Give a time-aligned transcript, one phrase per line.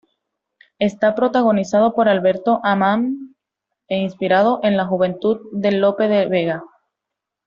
[0.79, 3.35] Está protagonizado por Alberto Ammann
[3.87, 6.63] e inspirado en la juventud de Lope de Vega.